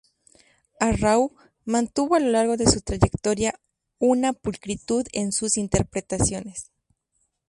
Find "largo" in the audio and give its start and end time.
2.31-2.57